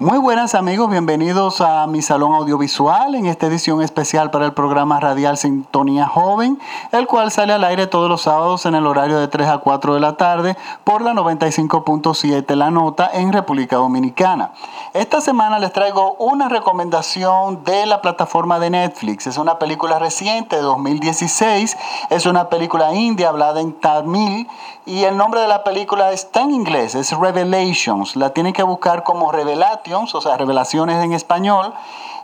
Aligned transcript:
Muy 0.00 0.18
buenas 0.18 0.54
amigos, 0.54 0.88
bienvenidos 0.88 1.60
a 1.60 1.84
mi 1.88 2.02
salón 2.02 2.32
audiovisual 2.32 3.16
en 3.16 3.26
esta 3.26 3.48
edición 3.48 3.82
especial 3.82 4.30
para 4.30 4.46
el 4.46 4.52
programa 4.52 5.00
radial 5.00 5.36
Sintonía 5.36 6.06
Joven, 6.06 6.60
el 6.92 7.08
cual 7.08 7.32
sale 7.32 7.52
al 7.52 7.64
aire 7.64 7.88
todos 7.88 8.08
los 8.08 8.22
sábados 8.22 8.64
en 8.64 8.76
el 8.76 8.86
horario 8.86 9.18
de 9.18 9.26
3 9.26 9.48
a 9.48 9.58
4 9.58 9.94
de 9.94 10.00
la 10.00 10.16
tarde 10.16 10.56
por 10.84 11.02
la 11.02 11.14
95.7 11.14 12.54
La 12.54 12.70
Nota 12.70 13.10
en 13.12 13.32
República 13.32 13.74
Dominicana. 13.74 14.52
Esta 14.94 15.20
semana 15.20 15.58
les 15.58 15.72
traigo 15.72 16.14
una 16.20 16.48
recomendación 16.48 17.64
de 17.64 17.84
la 17.84 18.00
plataforma 18.00 18.60
de 18.60 18.70
Netflix. 18.70 19.26
Es 19.26 19.36
una 19.36 19.58
película 19.58 19.98
reciente 19.98 20.54
de 20.54 20.62
2016, 20.62 21.76
es 22.10 22.24
una 22.24 22.48
película 22.48 22.94
india 22.94 23.30
hablada 23.30 23.60
en 23.60 23.72
tamil 23.72 24.48
y 24.86 25.02
el 25.02 25.16
nombre 25.16 25.40
de 25.40 25.48
la 25.48 25.64
película 25.64 26.12
está 26.12 26.42
en 26.42 26.52
inglés, 26.52 26.94
es 26.94 27.10
Revelations. 27.10 28.14
La 28.14 28.30
tienen 28.30 28.52
que 28.52 28.62
buscar 28.62 29.02
como 29.02 29.32
Revelation 29.32 29.87
o 29.92 30.20
sea, 30.20 30.36
revelaciones 30.36 31.02
en 31.02 31.12
español, 31.12 31.72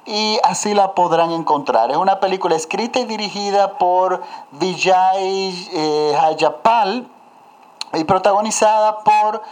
y 0.07 0.39
así 0.45 0.75
la 0.75 0.93
podrán 0.93 1.31
encontrar. 1.31 1.91
Es 1.91 1.97
una 1.97 2.21
película 2.21 2.57
escrita 2.57 3.01
y 3.01 3.05
dirigida 3.05 3.79
por 3.79 4.23
Vijay 4.53 5.69
eh, 5.73 6.17
Hayapal 6.21 7.07
y 7.95 8.05
protagonizada 8.05 8.99
por 9.01 9.43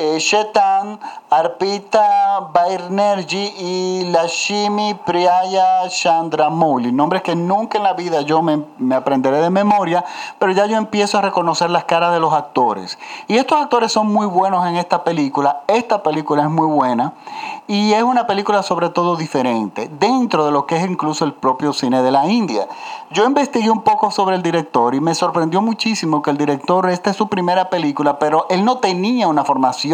eh, 0.00 0.18
Shetan, 0.18 0.98
Arpita 1.28 2.48
Bairnerji 2.54 3.52
y 3.58 4.04
Lashimi 4.10 4.94
Priyaya 4.94 5.86
Chandramuli. 5.90 6.90
Nombres 6.90 7.22
que 7.22 7.36
nunca 7.36 7.76
en 7.76 7.84
la 7.84 7.92
vida 7.92 8.22
yo 8.22 8.40
me, 8.40 8.64
aprenderé 8.94 9.42
de 9.42 9.50
memoria, 9.50 10.02
pero 10.38 10.52
ya 10.52 10.64
yo 10.64 10.78
empiezo 10.78 11.18
a 11.18 11.20
reconocer 11.20 11.68
las 11.68 11.84
caras 11.84 12.14
de 12.14 12.20
los 12.20 12.32
actores. 12.32 12.98
Y 13.28 13.36
estos 13.36 13.60
actores 13.60 13.92
son 13.92 14.06
muy 14.06 14.26
buenos 14.26 14.66
en 14.66 14.76
esta 14.76 15.04
película. 15.04 15.64
Esta 15.66 16.02
película 16.02 16.44
es 16.44 16.50
muy 16.50 16.66
buena 16.66 17.12
y 17.66 17.92
es 17.92 18.02
una 18.02 18.26
película 18.26 18.62
sobre 18.62 18.88
todo 18.88 19.16
diferente, 19.16 19.90
dentro 20.00 20.46
de 20.46 20.52
lo 20.52 20.64
que 20.64 20.76
es 20.76 20.90
incluso 20.90 21.26
el 21.26 21.34
propio 21.34 21.74
cine 21.74 22.02
de 22.02 22.10
la 22.10 22.26
India. 22.26 22.66
Yo 23.10 23.26
investigué 23.26 23.70
un 23.70 23.82
poco 23.82 24.10
sobre 24.10 24.36
el 24.36 24.42
director 24.42 24.94
y 24.94 25.00
me 25.00 25.14
sorprendió 25.14 25.60
muchísimo 25.60 26.22
que 26.22 26.30
el 26.30 26.38
director, 26.38 26.88
esta 26.88 27.10
es 27.10 27.16
su 27.16 27.28
primera 27.28 27.68
película, 27.68 28.18
pero 28.18 28.46
él 28.48 28.64
no 28.64 28.78
tenía 28.78 29.28
una 29.28 29.44
formación 29.44 29.89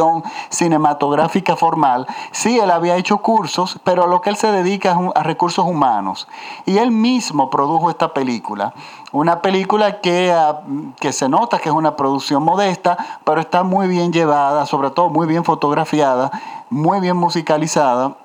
cinematográfica 0.49 1.57
formal. 1.57 2.07
Sí, 2.31 2.59
él 2.59 2.71
había 2.71 2.97
hecho 2.97 3.19
cursos, 3.19 3.79
pero 3.85 4.05
a 4.05 4.07
lo 4.07 4.21
que 4.21 4.31
él 4.31 4.37
se 4.37 4.51
dedica 4.53 4.93
es 4.93 4.99
a 5.15 5.23
recursos 5.23 5.65
humanos. 5.65 6.29
Y 6.65 6.79
él 6.79 6.91
mismo 6.91 7.51
produjo 7.51 7.91
esta 7.91 8.13
película. 8.13 8.75
Una 9.13 9.41
película 9.43 10.01
que, 10.01 10.33
ah, 10.33 10.61
que 11.01 11.13
se 11.13 11.29
nota 11.29 11.59
que 11.59 11.69
es 11.69 11.75
una 11.75 11.97
producción 11.97 12.43
modesta, 12.43 12.97
pero 13.25 13.41
está 13.41 13.63
muy 13.63 13.89
bien 13.89 14.13
llevada, 14.13 14.67
sobre 14.67 14.91
todo 14.91 15.11
muy 15.11 15.27
bien 15.27 15.45
fotografiada, 15.45 16.31
muy 16.71 17.01
bien 17.01 17.17
musicalizada. 17.17 18.17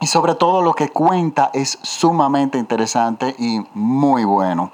Y 0.00 0.06
sobre 0.06 0.34
todo 0.34 0.62
lo 0.62 0.72
que 0.72 0.88
cuenta 0.88 1.50
es 1.52 1.78
sumamente 1.82 2.56
interesante 2.58 3.34
y 3.38 3.60
muy 3.74 4.24
bueno. 4.24 4.70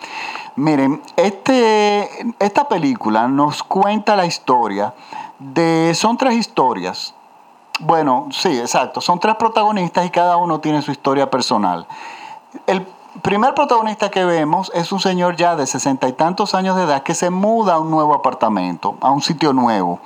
Miren, 0.55 1.03
este, 1.17 2.09
esta 2.39 2.69
película 2.69 3.27
nos 3.27 3.63
cuenta 3.63 4.17
la 4.17 4.25
historia 4.25 4.95
de, 5.39 5.93
son 5.95 6.17
tres 6.17 6.35
historias. 6.35 7.15
Bueno, 7.81 8.29
sí, 8.31 8.59
exacto. 8.59 9.01
Son 9.01 9.21
tres 9.21 9.35
protagonistas 9.35 10.07
y 10.07 10.11
cada 10.11 10.37
uno 10.37 10.61
tiene 10.61 10.81
su 10.81 10.93
historia 10.93 11.29
personal. 11.31 11.87
El 12.67 12.87
primer 13.21 13.55
protagonista 13.55 14.11
que 14.11 14.25
vemos 14.25 14.71
es 14.75 14.93
un 14.93 15.01
señor 15.01 15.37
ya 15.37 15.57
de 15.57 15.67
sesenta 15.67 16.09
y 16.09 16.13
tantos 16.13 16.55
años 16.55 16.77
de 16.77 16.85
edad 16.85 17.03
que 17.03 17.15
se 17.15 17.31
muda 17.31 17.75
a 17.75 17.79
un 17.79 17.91
nuevo 17.91 18.15
apartamento, 18.15 18.97
a 19.01 19.11
un 19.11 19.21
sitio 19.21 19.53
nuevo. 19.53 20.01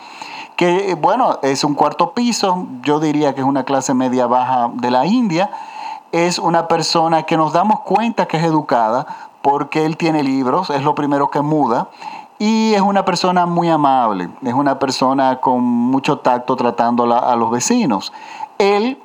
Que, 0.61 0.94
bueno, 0.94 1.39
es 1.41 1.64
un 1.64 1.75
cuarto 1.75 2.12
piso, 2.12 2.66
yo 2.83 3.00
diría 3.00 3.34
que 3.34 3.41
es 3.41 3.47
una 3.47 3.64
clase 3.64 3.94
media 3.94 4.27
baja 4.27 4.70
de 4.75 4.91
la 4.91 5.06
India. 5.06 5.50
Es 6.12 6.39
una 6.39 6.69
persona 6.69 7.22
que 7.22 7.39
nos 7.39 7.55
damos 7.55 7.80
cuenta 7.80 8.27
que 8.27 8.36
es 8.36 8.44
educada 8.44 9.06
porque 9.41 9.86
él 9.86 9.97
tiene 9.97 10.22
libros, 10.22 10.69
es 10.69 10.83
lo 10.83 10.94
primero 10.94 11.30
que 11.30 11.40
muda 11.40 11.89
y 12.39 12.74
es 12.74 12.83
una 12.83 13.07
persona 13.07 13.46
muy 13.46 13.70
amable, 13.70 14.29
es 14.42 14.52
una 14.52 14.79
persona 14.79 15.40
con 15.40 15.62
mucho 15.62 16.18
tacto 16.18 16.57
tratando 16.57 17.05
a 17.05 17.34
los 17.36 17.51
vecinos. 17.51 18.13
Él 18.58 18.99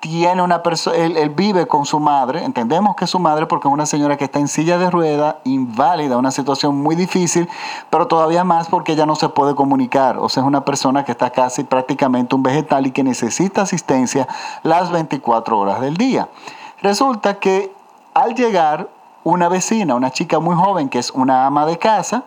tiene 0.00 0.42
una 0.42 0.62
persona, 0.62 0.96
él, 0.96 1.30
vive 1.30 1.66
con 1.66 1.84
su 1.84 1.98
madre, 1.98 2.44
entendemos 2.44 2.94
que 2.94 3.04
es 3.04 3.10
su 3.10 3.18
madre 3.18 3.46
porque 3.46 3.68
es 3.68 3.74
una 3.74 3.86
señora 3.86 4.16
que 4.16 4.24
está 4.24 4.38
en 4.38 4.48
silla 4.48 4.78
de 4.78 4.90
rueda, 4.90 5.40
inválida, 5.44 6.16
una 6.16 6.30
situación 6.30 6.76
muy 6.76 6.94
difícil, 6.94 7.48
pero 7.90 8.06
todavía 8.06 8.44
más 8.44 8.68
porque 8.68 8.92
ella 8.92 9.06
no 9.06 9.16
se 9.16 9.28
puede 9.28 9.54
comunicar, 9.54 10.18
o 10.18 10.28
sea, 10.28 10.42
es 10.42 10.46
una 10.46 10.64
persona 10.64 11.04
que 11.04 11.12
está 11.12 11.30
casi 11.30 11.64
prácticamente 11.64 12.34
un 12.34 12.42
vegetal 12.42 12.86
y 12.86 12.92
que 12.92 13.02
necesita 13.02 13.62
asistencia 13.62 14.28
las 14.62 14.90
24 14.92 15.58
horas 15.58 15.80
del 15.80 15.96
día. 15.96 16.28
Resulta 16.80 17.38
que 17.40 17.72
al 18.14 18.34
llegar 18.34 18.88
una 19.24 19.48
vecina, 19.48 19.94
una 19.94 20.10
chica 20.10 20.38
muy 20.38 20.54
joven 20.54 20.88
que 20.88 20.98
es 20.98 21.10
una 21.10 21.46
ama 21.46 21.66
de 21.66 21.78
casa, 21.78 22.24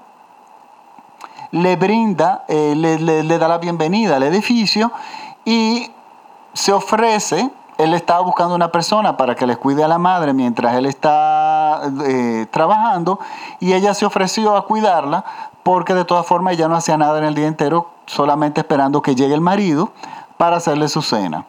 le 1.52 1.76
brinda, 1.76 2.46
eh, 2.48 2.76
le, 2.76 3.38
da 3.38 3.48
la 3.48 3.58
bienvenida 3.58 4.16
al 4.16 4.24
edificio 4.24 4.92
y 5.46 5.92
se 6.54 6.72
ofrece, 6.72 7.50
él 7.84 7.94
estaba 7.94 8.22
buscando 8.22 8.54
una 8.54 8.72
persona 8.72 9.18
para 9.18 9.36
que 9.36 9.48
les 9.48 9.58
cuide 9.58 9.84
a 9.84 9.88
la 9.88 9.98
madre 9.98 10.34
mientras 10.34 10.76
él 10.76 10.86
está 10.86 11.82
eh, 12.06 12.46
trabajando 12.52 13.20
y 13.60 13.74
ella 13.74 13.94
se 13.94 14.06
ofreció 14.06 14.56
a 14.56 14.66
cuidarla 14.66 15.26
porque 15.64 15.94
de 15.94 16.06
todas 16.06 16.26
formas 16.26 16.54
ella 16.54 16.68
no 16.68 16.76
hacía 16.76 16.98
nada 16.98 17.20
en 17.20 17.26
el 17.26 17.36
día 17.36 17.48
entero, 17.48 17.90
solamente 18.06 18.62
esperando 18.62 19.02
que 19.02 19.16
llegue 19.16 19.34
el 19.34 19.42
marido 19.42 19.92
para 20.38 20.58
hacerle 20.58 20.90
su 20.90 21.02
cena. 21.02 21.46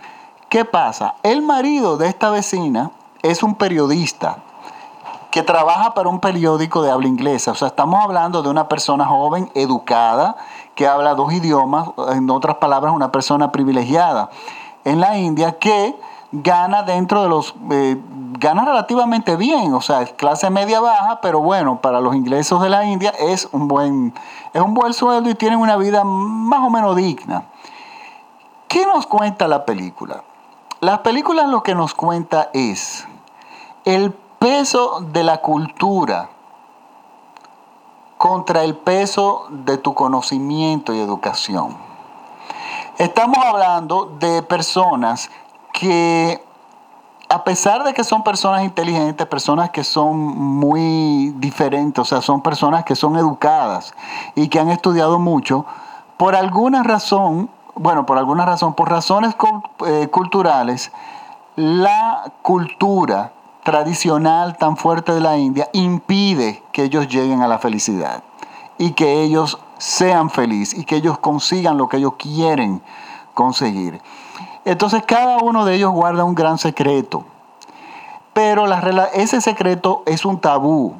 ¿Qué 0.48 0.64
pasa? 0.64 1.14
El 1.22 1.42
marido 1.42 1.96
de 1.96 2.08
esta 2.08 2.30
vecina 2.30 2.90
es 3.22 3.42
un 3.42 3.54
periodista, 3.54 4.38
que 5.30 5.42
trabaja 5.42 5.94
para 5.94 6.10
un 6.10 6.20
periódico 6.20 6.82
de 6.82 6.90
habla 6.90 7.08
inglesa. 7.08 7.52
O 7.52 7.54
sea, 7.54 7.68
estamos 7.68 8.04
hablando 8.04 8.42
de 8.42 8.50
una 8.50 8.68
persona 8.68 9.06
joven, 9.06 9.50
educada, 9.54 10.36
que 10.74 10.86
habla 10.86 11.14
dos 11.14 11.32
idiomas, 11.32 11.88
en 12.10 12.28
otras 12.28 12.56
palabras, 12.56 12.92
una 12.94 13.10
persona 13.10 13.50
privilegiada 13.50 14.28
en 14.84 15.00
la 15.00 15.16
India 15.16 15.58
que 15.58 15.96
gana 16.32 16.82
dentro 16.82 17.22
de 17.22 17.28
los, 17.28 17.54
eh, 17.70 18.00
gana 18.38 18.64
relativamente 18.64 19.36
bien, 19.36 19.74
o 19.74 19.80
sea, 19.80 20.02
es 20.02 20.12
clase 20.14 20.48
media 20.50 20.80
baja, 20.80 21.20
pero 21.20 21.40
bueno, 21.40 21.80
para 21.80 22.00
los 22.00 22.14
ingleses 22.16 22.58
de 22.58 22.70
la 22.70 22.84
India 22.84 23.12
es 23.20 23.48
un 23.52 23.68
buen, 23.68 24.14
es 24.52 24.60
un 24.60 24.74
buen 24.74 24.94
sueldo 24.94 25.28
y 25.30 25.34
tienen 25.34 25.58
una 25.58 25.76
vida 25.76 26.02
más 26.04 26.60
o 26.60 26.70
menos 26.70 26.96
digna. 26.96 27.44
¿Qué 28.66 28.86
nos 28.86 29.06
cuenta 29.06 29.46
la 29.46 29.66
película? 29.66 30.24
La 30.80 31.02
película 31.02 31.46
lo 31.46 31.62
que 31.62 31.74
nos 31.74 31.94
cuenta 31.94 32.48
es 32.54 33.06
el 33.84 34.12
peso 34.38 35.00
de 35.12 35.22
la 35.22 35.42
cultura 35.42 36.30
contra 38.16 38.64
el 38.64 38.76
peso 38.76 39.46
de 39.50 39.76
tu 39.78 39.94
conocimiento 39.94 40.94
y 40.94 41.00
educación. 41.00 41.76
Estamos 42.98 43.38
hablando 43.44 44.16
de 44.18 44.42
personas 44.42 45.30
que, 45.82 46.40
a 47.28 47.42
pesar 47.42 47.82
de 47.82 47.92
que 47.92 48.04
son 48.04 48.22
personas 48.22 48.62
inteligentes, 48.62 49.26
personas 49.26 49.70
que 49.70 49.82
son 49.82 50.16
muy 50.16 51.34
diferentes, 51.38 52.00
o 52.00 52.04
sea, 52.04 52.22
son 52.22 52.40
personas 52.40 52.84
que 52.84 52.94
son 52.94 53.16
educadas 53.16 53.92
y 54.36 54.46
que 54.46 54.60
han 54.60 54.68
estudiado 54.68 55.18
mucho, 55.18 55.66
por 56.18 56.36
alguna 56.36 56.84
razón, 56.84 57.50
bueno, 57.74 58.06
por 58.06 58.16
alguna 58.16 58.46
razón, 58.46 58.74
por 58.74 58.90
razones 58.90 59.34
eh, 59.84 60.06
culturales, 60.06 60.92
la 61.56 62.30
cultura 62.42 63.32
tradicional 63.64 64.56
tan 64.58 64.76
fuerte 64.76 65.12
de 65.12 65.20
la 65.20 65.36
India 65.36 65.68
impide 65.72 66.62
que 66.70 66.84
ellos 66.84 67.08
lleguen 67.08 67.42
a 67.42 67.48
la 67.48 67.58
felicidad 67.58 68.22
y 68.78 68.92
que 68.92 69.20
ellos 69.22 69.58
sean 69.78 70.30
felices 70.30 70.78
y 70.78 70.84
que 70.84 70.94
ellos 70.94 71.18
consigan 71.18 71.76
lo 71.76 71.88
que 71.88 71.96
ellos 71.96 72.14
quieren 72.18 72.82
conseguir. 73.34 74.00
Entonces 74.64 75.02
cada 75.06 75.38
uno 75.38 75.64
de 75.64 75.74
ellos 75.74 75.92
guarda 75.92 76.24
un 76.24 76.34
gran 76.34 76.58
secreto, 76.58 77.24
pero 78.32 78.66
ese 79.12 79.40
secreto 79.40 80.02
es 80.06 80.24
un 80.24 80.38
tabú. 80.38 80.94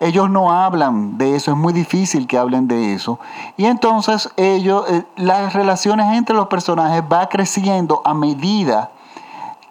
Ellos 0.00 0.30
no 0.30 0.52
hablan 0.52 1.18
de 1.18 1.34
eso, 1.34 1.50
es 1.50 1.56
muy 1.56 1.72
difícil 1.72 2.28
que 2.28 2.38
hablen 2.38 2.68
de 2.68 2.94
eso. 2.94 3.18
Y 3.56 3.66
entonces 3.66 4.30
ellos, 4.36 4.84
eh, 4.88 5.02
las 5.16 5.54
relaciones 5.54 6.16
entre 6.16 6.36
los 6.36 6.46
personajes 6.46 7.02
va 7.10 7.28
creciendo 7.28 8.00
a 8.04 8.14
medida 8.14 8.90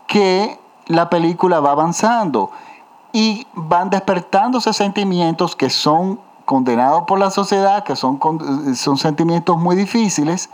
que 0.06 0.60
la 0.88 1.10
película 1.10 1.60
va 1.60 1.72
avanzando 1.72 2.52
y 3.14 3.48
van 3.54 3.90
despertándose 3.90 4.74
sentimientos 4.74 5.56
que 5.56 5.70
son 5.70 6.20
condenados 6.46 7.04
por 7.04 7.20
la 7.20 7.30
sociedad, 7.30 7.84
que 7.84 7.96
son, 7.96 8.20
son 8.76 8.98
sentimientos 8.98 9.58
muy 9.58 9.76
difíciles. 9.76 10.50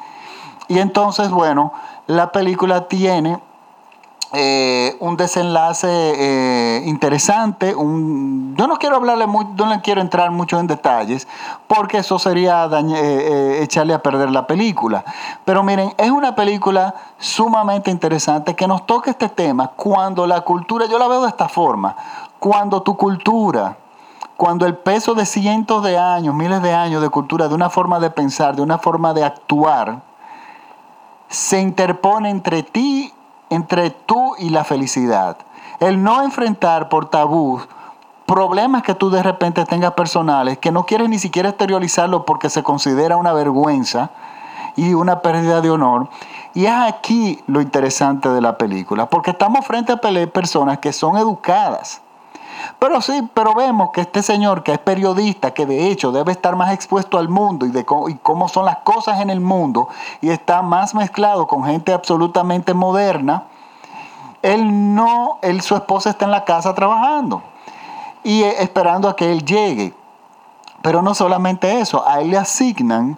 Y 0.67 0.79
entonces, 0.79 1.29
bueno, 1.29 1.73
la 2.07 2.31
película 2.31 2.87
tiene 2.87 3.39
eh, 4.35 4.97
un 4.99 5.15
desenlace 5.15 5.87
eh, 5.87 6.83
interesante. 6.85 7.69
Yo 7.71 8.67
no 8.67 8.77
quiero 8.79 8.95
hablarle 8.95 9.27
mucho, 9.27 9.51
no 9.57 9.67
le 9.67 9.81
quiero 9.81 10.01
entrar 10.01 10.31
mucho 10.31 10.59
en 10.59 10.65
detalles, 10.65 11.27
porque 11.67 11.99
eso 11.99 12.17
sería 12.17 12.67
eh, 12.71 13.59
echarle 13.61 13.93
a 13.93 14.01
perder 14.01 14.31
la 14.31 14.47
película. 14.47 15.05
Pero 15.45 15.61
miren, 15.61 15.93
es 15.97 16.09
una 16.09 16.33
película 16.33 16.95
sumamente 17.19 17.91
interesante 17.91 18.55
que 18.55 18.67
nos 18.67 18.87
toca 18.87 19.11
este 19.11 19.29
tema 19.29 19.67
cuando 19.67 20.25
la 20.25 20.41
cultura, 20.41 20.87
yo 20.87 20.97
la 20.97 21.07
veo 21.07 21.21
de 21.21 21.29
esta 21.29 21.47
forma, 21.47 21.95
cuando 22.39 22.81
tu 22.81 22.97
cultura, 22.97 23.77
cuando 24.35 24.65
el 24.65 24.75
peso 24.75 25.13
de 25.13 25.27
cientos 25.27 25.83
de 25.83 25.99
años, 25.99 26.33
miles 26.33 26.63
de 26.63 26.73
años 26.73 27.03
de 27.03 27.09
cultura, 27.09 27.47
de 27.47 27.53
una 27.53 27.69
forma 27.69 27.99
de 27.99 28.09
pensar, 28.09 28.55
de 28.55 28.63
una 28.63 28.79
forma 28.79 29.13
de 29.13 29.23
actuar, 29.23 30.01
se 31.33 31.59
interpone 31.59 32.29
entre 32.29 32.61
ti 32.61 33.11
entre 33.49 33.89
tú 33.89 34.35
y 34.37 34.49
la 34.49 34.63
felicidad. 34.63 35.37
El 35.79 36.03
no 36.03 36.21
enfrentar 36.21 36.89
por 36.89 37.09
tabú 37.09 37.59
problemas 38.27 38.83
que 38.83 38.93
tú 38.93 39.09
de 39.09 39.23
repente 39.23 39.65
tengas 39.65 39.93
personales, 39.93 40.59
que 40.59 40.71
no 40.71 40.85
quieres 40.85 41.09
ni 41.09 41.17
siquiera 41.17 41.49
exteriorizarlo 41.49 42.23
porque 42.23 42.51
se 42.51 42.61
considera 42.61 43.17
una 43.17 43.33
vergüenza 43.33 44.11
y 44.75 44.93
una 44.93 45.21
pérdida 45.21 45.61
de 45.61 45.71
honor. 45.71 46.07
Y 46.53 46.65
es 46.65 46.71
aquí 46.71 47.43
lo 47.47 47.61
interesante 47.61 48.29
de 48.29 48.39
la 48.39 48.55
película, 48.55 49.07
porque 49.07 49.31
estamos 49.31 49.65
frente 49.65 49.91
a 49.91 49.97
personas 50.27 50.77
que 50.77 50.93
son 50.93 51.17
educadas. 51.17 52.02
Pero 52.79 53.01
sí, 53.01 53.29
pero 53.33 53.53
vemos 53.53 53.91
que 53.91 54.01
este 54.01 54.23
señor 54.23 54.63
que 54.63 54.73
es 54.73 54.79
periodista, 54.79 55.53
que 55.53 55.65
de 55.65 55.89
hecho 55.89 56.11
debe 56.11 56.31
estar 56.31 56.55
más 56.55 56.73
expuesto 56.73 57.17
al 57.17 57.29
mundo 57.29 57.65
y 57.65 57.71
de 57.71 57.85
cómo, 57.85 58.09
y 58.09 58.15
cómo 58.15 58.47
son 58.47 58.65
las 58.65 58.77
cosas 58.77 59.21
en 59.21 59.29
el 59.29 59.39
mundo, 59.39 59.87
y 60.21 60.29
está 60.29 60.61
más 60.61 60.95
mezclado 60.95 61.47
con 61.47 61.63
gente 61.63 61.93
absolutamente 61.93 62.73
moderna, 62.73 63.43
él 64.41 64.93
no, 64.93 65.39
él, 65.41 65.61
su 65.61 65.75
esposa 65.75 66.09
está 66.09 66.25
en 66.25 66.31
la 66.31 66.43
casa 66.43 66.75
trabajando 66.75 67.41
y 68.23 68.43
eh, 68.43 68.61
esperando 68.61 69.07
a 69.07 69.15
que 69.15 69.31
él 69.31 69.43
llegue. 69.45 69.95
Pero 70.81 71.01
no 71.01 71.15
solamente 71.15 71.79
eso, 71.79 72.05
a 72.07 72.19
él 72.19 72.31
le 72.31 72.37
asignan 72.37 73.17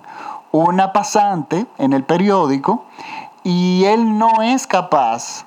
una 0.51 0.93
pasante 0.93 1.65
en 1.79 1.93
el 1.93 2.03
periódico 2.03 2.85
y 3.43 3.85
él 3.85 4.17
no 4.17 4.43
es 4.43 4.67
capaz 4.67 5.45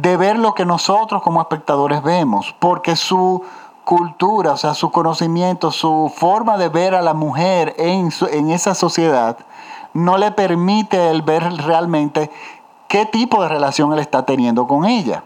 de 0.00 0.16
ver 0.16 0.38
lo 0.38 0.54
que 0.54 0.64
nosotros 0.64 1.22
como 1.22 1.40
espectadores 1.40 2.02
vemos, 2.02 2.54
porque 2.58 2.94
su 2.94 3.42
cultura, 3.84 4.52
o 4.52 4.56
sea, 4.56 4.74
su 4.74 4.90
conocimiento, 4.90 5.72
su 5.72 6.12
forma 6.14 6.56
de 6.56 6.68
ver 6.68 6.94
a 6.94 7.02
la 7.02 7.14
mujer 7.14 7.74
en, 7.78 8.10
en 8.30 8.50
esa 8.50 8.74
sociedad, 8.74 9.38
no 9.94 10.18
le 10.18 10.30
permite 10.30 11.10
él 11.10 11.22
ver 11.22 11.42
realmente 11.64 12.30
qué 12.86 13.06
tipo 13.06 13.42
de 13.42 13.48
relación 13.48 13.92
él 13.92 13.98
está 13.98 14.24
teniendo 14.24 14.66
con 14.66 14.84
ella. 14.84 15.24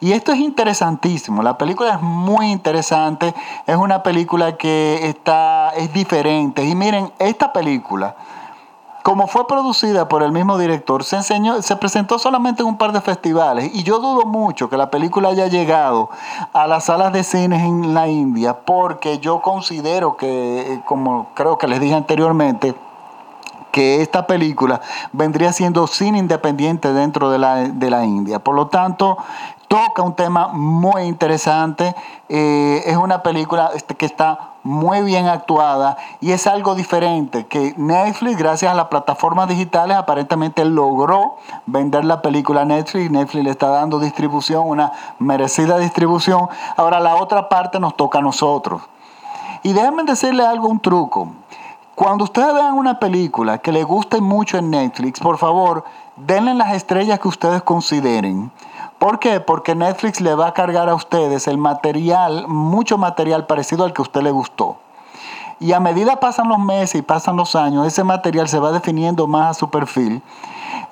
Y 0.00 0.12
esto 0.12 0.32
es 0.32 0.38
interesantísimo, 0.38 1.42
la 1.42 1.58
película 1.58 1.94
es 1.94 2.00
muy 2.00 2.50
interesante, 2.50 3.34
es 3.66 3.76
una 3.76 4.02
película 4.02 4.56
que 4.56 5.06
está, 5.06 5.70
es 5.76 5.92
diferente. 5.92 6.64
Y 6.64 6.74
miren, 6.74 7.12
esta 7.18 7.52
película, 7.52 8.16
como 9.02 9.26
fue 9.26 9.46
producida 9.46 10.08
por 10.08 10.22
el 10.22 10.32
mismo 10.32 10.58
director, 10.58 11.04
se, 11.04 11.16
enseñó, 11.16 11.62
se 11.62 11.76
presentó 11.76 12.18
solamente 12.18 12.62
en 12.62 12.68
un 12.68 12.76
par 12.76 12.92
de 12.92 13.00
festivales 13.00 13.70
y 13.74 13.82
yo 13.82 13.98
dudo 13.98 14.26
mucho 14.26 14.68
que 14.68 14.76
la 14.76 14.90
película 14.90 15.30
haya 15.30 15.46
llegado 15.46 16.10
a 16.52 16.66
las 16.66 16.84
salas 16.84 17.12
de 17.12 17.24
cines 17.24 17.62
en 17.62 17.94
la 17.94 18.08
India 18.08 18.58
porque 18.60 19.18
yo 19.18 19.40
considero 19.40 20.16
que, 20.16 20.74
eh, 20.74 20.82
como 20.84 21.28
creo 21.34 21.56
que 21.58 21.66
les 21.66 21.80
dije 21.80 21.94
anteriormente, 21.94 22.74
que 23.70 24.02
esta 24.02 24.26
película 24.26 24.80
vendría 25.12 25.52
siendo 25.52 25.86
cine 25.86 26.18
independiente 26.18 26.92
dentro 26.92 27.30
de 27.30 27.38
la, 27.38 27.56
de 27.68 27.90
la 27.90 28.04
India. 28.04 28.40
Por 28.40 28.54
lo 28.54 28.66
tanto, 28.66 29.16
toca 29.68 30.02
un 30.02 30.14
tema 30.14 30.48
muy 30.48 31.02
interesante. 31.02 31.94
Eh, 32.28 32.82
es 32.86 32.96
una 32.96 33.22
película 33.22 33.70
este, 33.74 33.94
que 33.94 34.06
está 34.06 34.49
muy 34.62 35.02
bien 35.02 35.26
actuada 35.26 35.96
y 36.20 36.32
es 36.32 36.46
algo 36.46 36.74
diferente 36.74 37.46
que 37.46 37.74
Netflix, 37.76 38.36
gracias 38.36 38.70
a 38.70 38.74
las 38.74 38.86
plataformas 38.86 39.48
digitales, 39.48 39.96
aparentemente 39.96 40.64
logró 40.64 41.36
vender 41.66 42.04
la 42.04 42.20
película 42.22 42.62
a 42.62 42.64
Netflix. 42.64 43.10
Netflix 43.10 43.44
le 43.44 43.50
está 43.50 43.68
dando 43.68 43.98
distribución, 43.98 44.66
una 44.66 44.92
merecida 45.18 45.78
distribución. 45.78 46.48
Ahora 46.76 47.00
la 47.00 47.16
otra 47.16 47.48
parte 47.48 47.80
nos 47.80 47.96
toca 47.96 48.18
a 48.18 48.22
nosotros. 48.22 48.82
Y 49.62 49.72
déjenme 49.72 50.04
decirle 50.04 50.44
algo, 50.44 50.68
un 50.68 50.80
truco. 50.80 51.28
Cuando 51.94 52.24
ustedes 52.24 52.54
vean 52.54 52.78
una 52.78 52.98
película 52.98 53.58
que 53.58 53.72
les 53.72 53.84
guste 53.84 54.20
mucho 54.22 54.56
en 54.56 54.70
Netflix, 54.70 55.20
por 55.20 55.36
favor, 55.36 55.84
denle 56.16 56.54
las 56.54 56.74
estrellas 56.74 57.18
que 57.20 57.28
ustedes 57.28 57.62
consideren. 57.62 58.50
¿Por 59.00 59.18
qué? 59.18 59.40
Porque 59.40 59.74
Netflix 59.74 60.20
le 60.20 60.36
va 60.36 60.46
a 60.46 60.54
cargar 60.54 60.88
a 60.88 60.94
ustedes 60.94 61.48
el 61.48 61.58
material, 61.58 62.46
mucho 62.46 62.98
material 62.98 63.46
parecido 63.46 63.84
al 63.84 63.92
que 63.92 64.02
a 64.02 64.04
usted 64.04 64.22
le 64.22 64.30
gustó. 64.30 64.78
Y 65.58 65.72
a 65.72 65.80
medida 65.80 66.20
pasan 66.20 66.48
los 66.48 66.60
meses 66.60 67.00
y 67.00 67.02
pasan 67.02 67.36
los 67.36 67.56
años, 67.56 67.84
ese 67.84 68.04
material 68.04 68.48
se 68.48 68.60
va 68.60 68.70
definiendo 68.70 69.26
más 69.26 69.50
a 69.50 69.58
su 69.58 69.68
perfil 69.68 70.22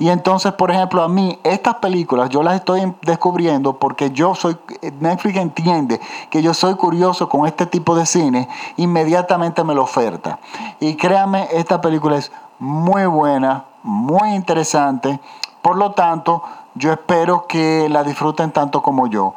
y 0.00 0.10
entonces, 0.10 0.52
por 0.52 0.70
ejemplo, 0.70 1.02
a 1.02 1.08
mí 1.08 1.38
estas 1.42 1.76
películas 1.76 2.30
yo 2.30 2.42
las 2.42 2.54
estoy 2.54 2.94
descubriendo 3.02 3.78
porque 3.78 4.12
yo 4.12 4.34
soy, 4.34 4.56
Netflix 5.00 5.36
entiende 5.36 6.00
que 6.30 6.40
yo 6.40 6.54
soy 6.54 6.74
curioso 6.76 7.28
con 7.28 7.46
este 7.46 7.66
tipo 7.66 7.96
de 7.96 8.06
cine, 8.06 8.48
inmediatamente 8.76 9.64
me 9.64 9.74
lo 9.74 9.82
oferta. 9.82 10.38
Y 10.78 10.94
créanme, 10.94 11.48
esta 11.52 11.80
película 11.80 12.16
es 12.16 12.30
muy 12.60 13.06
buena, 13.06 13.64
muy 13.82 14.34
interesante. 14.34 15.18
Por 15.62 15.76
lo 15.76 15.90
tanto, 15.90 16.44
yo 16.78 16.92
espero 16.92 17.46
que 17.46 17.88
la 17.88 18.04
disfruten 18.04 18.52
tanto 18.52 18.82
como 18.82 19.06
yo. 19.08 19.34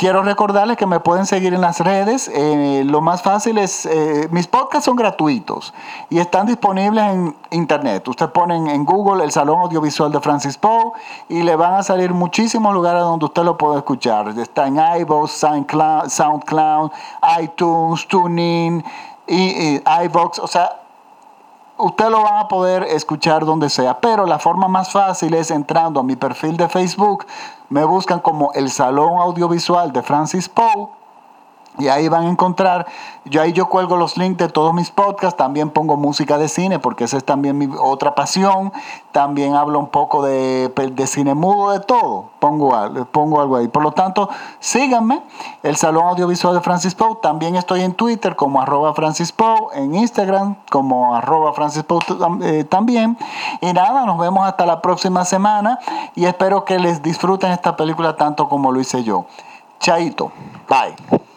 Quiero 0.00 0.22
recordarles 0.22 0.78
que 0.78 0.86
me 0.86 0.98
pueden 0.98 1.26
seguir 1.26 1.52
en 1.52 1.60
las 1.60 1.80
redes. 1.80 2.30
Eh, 2.32 2.84
lo 2.86 3.02
más 3.02 3.20
fácil 3.20 3.58
es, 3.58 3.84
eh, 3.84 4.28
mis 4.30 4.46
podcasts 4.46 4.86
son 4.86 4.96
gratuitos 4.96 5.74
y 6.08 6.20
están 6.20 6.46
disponibles 6.46 7.04
en 7.04 7.36
internet. 7.50 8.08
Usted 8.08 8.30
pone 8.30 8.56
en 8.56 8.84
Google 8.86 9.22
el 9.22 9.30
Salón 9.30 9.60
Audiovisual 9.60 10.10
de 10.10 10.18
Francis 10.20 10.56
Poe 10.56 10.92
y 11.28 11.42
le 11.42 11.54
van 11.54 11.74
a 11.74 11.82
salir 11.82 12.14
muchísimos 12.14 12.72
lugares 12.72 13.02
donde 13.02 13.26
usted 13.26 13.42
lo 13.42 13.58
puede 13.58 13.76
escuchar. 13.76 14.28
Está 14.38 14.68
en 14.68 14.76
iVoox, 15.02 15.32
SoundCloud, 15.32 16.08
SoundCloud 16.08 16.90
iTunes, 17.42 18.08
TuneIn, 18.08 18.82
y, 19.26 19.76
y. 19.76 19.82
O 20.14 20.46
sea, 20.46 20.79
usted 21.80 22.08
lo 22.10 22.22
va 22.22 22.40
a 22.40 22.48
poder 22.48 22.84
escuchar 22.84 23.44
donde 23.44 23.70
sea, 23.70 24.00
pero 24.00 24.26
la 24.26 24.38
forma 24.38 24.68
más 24.68 24.92
fácil 24.92 25.34
es 25.34 25.50
entrando 25.50 26.00
a 26.00 26.02
mi 26.02 26.16
perfil 26.16 26.56
de 26.56 26.68
Facebook, 26.68 27.26
me 27.68 27.84
buscan 27.84 28.20
como 28.20 28.52
el 28.54 28.70
Salón 28.70 29.18
Audiovisual 29.18 29.92
de 29.92 30.02
Francis 30.02 30.48
Poe 30.48 30.99
y 31.78 31.88
ahí 31.88 32.08
van 32.08 32.26
a 32.26 32.30
encontrar, 32.30 32.86
yo 33.24 33.40
ahí 33.40 33.52
yo 33.52 33.68
cuelgo 33.68 33.96
los 33.96 34.16
links 34.16 34.38
de 34.38 34.48
todos 34.48 34.74
mis 34.74 34.90
podcasts, 34.90 35.36
también 35.36 35.70
pongo 35.70 35.96
música 35.96 36.36
de 36.36 36.48
cine 36.48 36.78
porque 36.78 37.04
esa 37.04 37.16
es 37.16 37.24
también 37.24 37.56
mi 37.56 37.68
otra 37.78 38.14
pasión, 38.14 38.72
también 39.12 39.54
hablo 39.54 39.78
un 39.78 39.88
poco 39.88 40.22
de, 40.22 40.68
de 40.68 41.06
cine 41.06 41.34
mudo, 41.34 41.70
de 41.70 41.80
todo, 41.80 42.30
pongo, 42.38 42.72
pongo 43.12 43.40
algo 43.40 43.56
ahí. 43.56 43.68
Por 43.68 43.82
lo 43.82 43.92
tanto, 43.92 44.28
síganme, 44.58 45.22
el 45.62 45.76
Salón 45.76 46.06
Audiovisual 46.08 46.54
de 46.54 46.60
Francis 46.60 46.94
Poe, 46.94 47.16
también 47.22 47.56
estoy 47.56 47.82
en 47.82 47.94
Twitter 47.94 48.36
como 48.36 48.60
arroba 48.60 48.92
Francis 48.94 49.32
Poe, 49.32 49.68
en 49.74 49.94
Instagram 49.94 50.56
como 50.70 51.14
arroba 51.14 51.52
Francis 51.52 51.84
Poe 51.84 52.00
eh, 52.42 52.64
también. 52.64 53.16
Y 53.60 53.72
nada, 53.72 54.04
nos 54.04 54.18
vemos 54.18 54.46
hasta 54.46 54.66
la 54.66 54.82
próxima 54.82 55.24
semana 55.24 55.78
y 56.14 56.24
espero 56.24 56.64
que 56.64 56.78
les 56.78 57.02
disfruten 57.02 57.52
esta 57.52 57.76
película 57.76 58.16
tanto 58.16 58.48
como 58.48 58.72
lo 58.72 58.80
hice 58.80 59.02
yo. 59.04 59.24
Chaito, 59.78 60.30
bye. 60.68 61.29